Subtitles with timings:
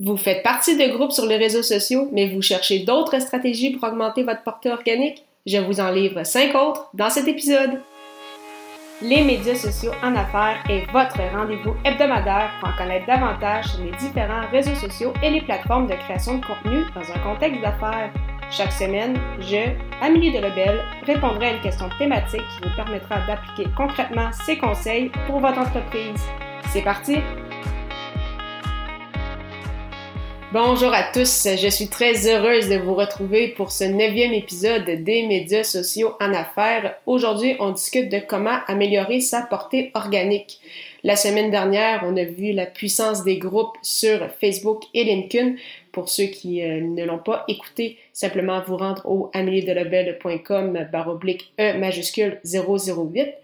[0.00, 3.88] Vous faites partie de groupes sur les réseaux sociaux, mais vous cherchez d'autres stratégies pour
[3.88, 5.24] augmenter votre portée organique?
[5.44, 7.80] Je vous en livre cinq autres dans cet épisode.
[9.02, 13.90] Les médias sociaux en affaires est votre rendez-vous hebdomadaire pour en connaître davantage sur les
[13.90, 18.12] différents réseaux sociaux et les plateformes de création de contenu dans un contexte d'affaires.
[18.52, 24.30] Chaque semaine, je, Amélie Delebel, répondrai à une question thématique qui vous permettra d'appliquer concrètement
[24.46, 26.22] ces conseils pour votre entreprise.
[26.70, 27.16] C'est parti!
[30.50, 35.26] Bonjour à tous, je suis très heureuse de vous retrouver pour ce neuvième épisode des
[35.26, 36.94] médias sociaux en affaires.
[37.04, 40.58] Aujourd'hui, on discute de comment améliorer sa portée organique.
[41.04, 45.56] La semaine dernière, on a vu la puissance des groupes sur Facebook et LinkedIn.
[45.92, 51.76] Pour ceux qui euh, ne l'ont pas écouté, simplement vous rendre au ameliedelabel.com baroblique E
[51.76, 53.34] majuscule 008.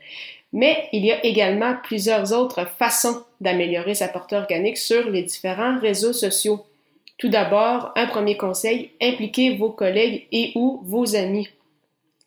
[0.55, 5.79] Mais il y a également plusieurs autres façons d'améliorer sa portée organique sur les différents
[5.79, 6.65] réseaux sociaux.
[7.17, 11.49] Tout d'abord, un premier conseil, impliquez vos collègues et ou vos amis.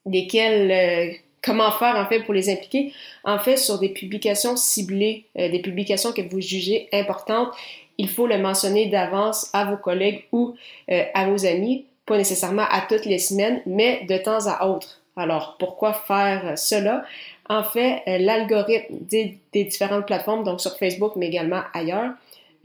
[0.05, 1.13] Lesquels, euh,
[1.43, 2.93] comment faire en fait pour les impliquer?
[3.25, 7.49] En fait, sur des publications ciblées, euh, des publications que vous jugez importantes,
[7.97, 10.55] il faut le mentionner d'avance à vos collègues ou
[10.89, 15.01] euh, à vos amis, pas nécessairement à toutes les semaines, mais de temps à autre.
[15.17, 17.03] Alors, pourquoi faire cela?
[17.49, 22.11] En fait, l'algorithme des, des différentes plateformes, donc sur Facebook, mais également ailleurs,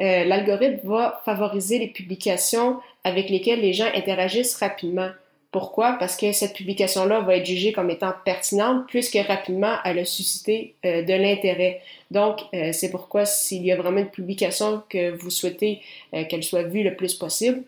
[0.02, 5.10] euh, l'algorithme va favoriser les publications avec lesquelles les gens interagissent rapidement.
[5.52, 5.96] Pourquoi?
[5.98, 10.74] Parce que cette publication-là va être jugée comme étant pertinente puisque rapidement elle a suscité
[10.84, 11.82] euh, de l'intérêt.
[12.10, 15.80] Donc, euh, c'est pourquoi s'il y a vraiment une publication que vous souhaitez
[16.28, 17.62] qu'elle soit vue le plus possible,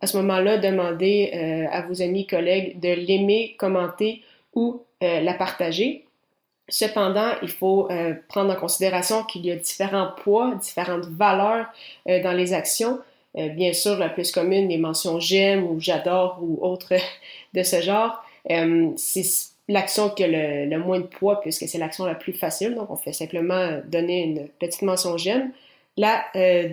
[0.00, 1.30] à ce moment-là, demandez
[1.70, 4.22] à vos amis, collègues de l'aimer, commenter
[4.54, 6.04] ou la partager.
[6.68, 11.66] Cependant, il faut euh, prendre en considération qu'il y a différents poids, différentes valeurs
[12.08, 13.00] euh, dans les actions.
[13.36, 16.94] Euh, bien sûr, la plus commune, les mentions j'aime ou j'adore ou autres
[17.54, 18.24] de ce genre.
[18.96, 19.24] c'est
[19.68, 22.74] l'action qui a le, moins de poids puisque c'est l'action la plus facile.
[22.74, 25.52] Donc, on fait simplement donner une petite mention j'aime.
[25.96, 26.24] La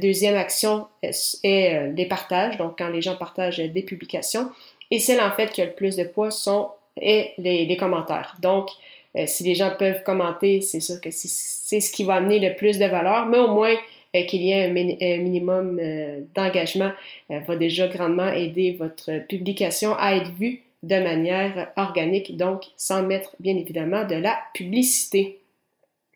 [0.02, 4.50] deuxième action est les partages, donc quand les gens partagent des publications.
[4.90, 8.36] Et celle en fait qui a le plus de poids sont et les, les commentaires.
[8.42, 8.70] Donc,
[9.18, 12.56] euh, si les gens peuvent commenter, c'est sûr que c'est ce qui va amener le
[12.56, 13.76] plus de valeur, mais au moins
[14.16, 16.92] euh, qu'il y ait un, minimum euh, d'engagement
[17.30, 23.36] va déjà grandement aider votre publication à être vue de manière organique, donc sans mettre
[23.40, 25.38] bien évidemment de la publicité.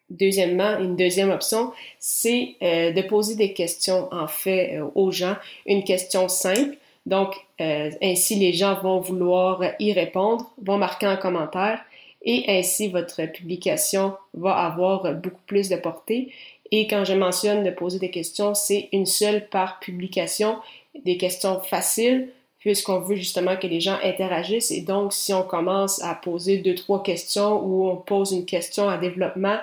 [0.10, 5.36] Deuxièmement, une deuxième option, c'est de poser des questions en fait aux gens,
[5.66, 6.78] une question simple.
[7.06, 11.80] Donc, ainsi les gens vont vouloir y répondre, vont marquer un commentaire
[12.26, 16.32] et ainsi votre publication va avoir beaucoup plus de portée.
[16.72, 20.58] Et quand je mentionne de poser des questions, c'est une seule par publication,
[21.06, 24.72] des questions faciles, puisqu'on veut justement que les gens interagissent.
[24.72, 28.90] Et donc, si on commence à poser deux, trois questions ou on pose une question
[28.90, 29.60] à développement,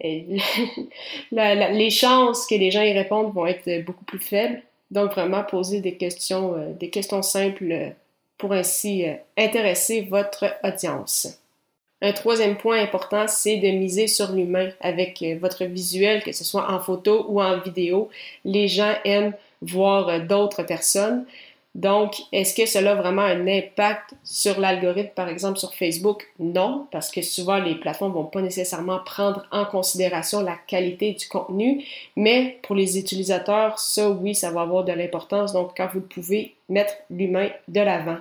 [0.00, 0.24] eh,
[1.32, 4.62] les chances que les gens y répondent vont être beaucoup plus faibles.
[4.92, 7.94] Donc, vraiment poser des questions, euh, des questions simples
[8.38, 11.40] pour ainsi euh, intéresser votre audience.
[12.02, 16.44] Un troisième point important, c'est de miser sur l'humain avec euh, votre visuel, que ce
[16.44, 18.10] soit en photo ou en vidéo.
[18.44, 21.24] Les gens aiment voir euh, d'autres personnes.
[21.74, 26.26] Donc, est-ce que cela a vraiment un impact sur l'algorithme, par exemple sur Facebook?
[26.38, 31.28] Non, parce que souvent les plateformes vont pas nécessairement prendre en considération la qualité du
[31.28, 31.84] contenu,
[32.16, 35.52] mais pour les utilisateurs, ça oui, ça va avoir de l'importance.
[35.52, 38.18] Donc, quand vous pouvez mettre l'humain de l'avant.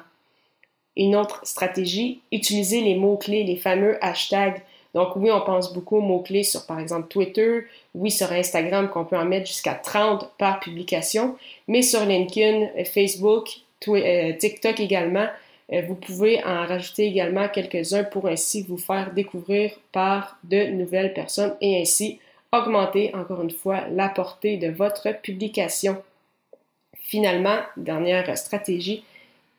[0.98, 4.62] Une autre stratégie, utiliser les mots-clés, les fameux hashtags.
[4.94, 9.04] Donc oui, on pense beaucoup aux mots-clés sur par exemple Twitter, oui sur Instagram qu'on
[9.04, 11.36] peut en mettre jusqu'à 30 par publication,
[11.68, 13.50] mais sur LinkedIn, Facebook,
[13.90, 15.28] euh, TikTok également,
[15.74, 21.14] euh, vous pouvez en rajouter également quelques-uns pour ainsi vous faire découvrir par de nouvelles
[21.14, 22.20] personnes et ainsi
[22.52, 26.02] augmenter encore une fois la portée de votre publication.
[27.00, 29.04] Finalement, dernière stratégie,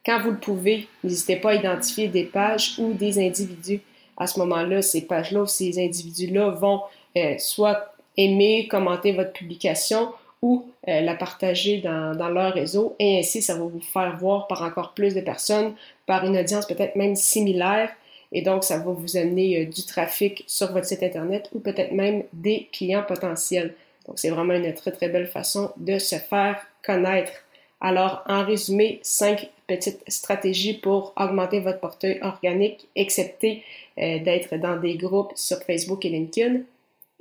[0.07, 3.81] quand vous le pouvez, n'hésitez pas à identifier des pages ou des individus.
[4.17, 6.81] À ce moment-là, ces pages-là ou ces individus-là vont
[7.17, 10.13] euh, soit aimer, commenter votre publication
[10.43, 14.63] ou euh, la partager dans, leur réseau et ainsi ça va vous faire voir par
[14.63, 15.75] encore plus de personnes,
[16.07, 17.91] par une audience peut-être même similaire
[18.33, 21.93] et donc ça va vous amener euh, du trafic sur votre site internet ou peut-être
[21.93, 23.75] même des clients potentiels.
[24.07, 27.33] Donc c'est vraiment une très très belle façon de se faire connaître.
[27.81, 33.63] Alors en résumé, cinq petite stratégie pour augmenter votre portefeuille organique, excepté
[33.99, 36.61] euh, d'être dans des groupes sur Facebook et LinkedIn.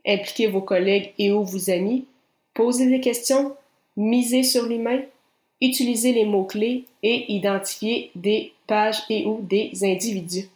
[0.06, 2.06] Impliquez vos collègues et ou vos amis.
[2.54, 3.56] Posez des questions.
[3.98, 5.02] Misez sur l'humain.
[5.62, 10.50] utiliser les mots-clés et identifier des pages et ou des individus.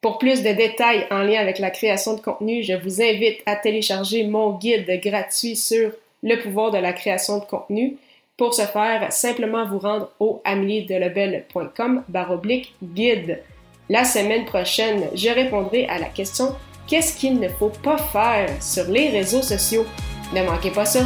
[0.00, 3.56] Pour plus de détails en lien avec la création de contenu, je vous invite à
[3.56, 5.92] télécharger mon guide gratuit sur
[6.22, 7.98] le pouvoir de la création de contenu.
[8.40, 13.42] Pour ce faire, simplement vous rendre au ameliedelebel.com baroblique guide.
[13.90, 16.56] La semaine prochaine, je répondrai à la question
[16.86, 19.84] Qu'est-ce qu'il ne faut pas faire sur les réseaux sociaux?
[20.34, 21.00] Ne manquez pas ça!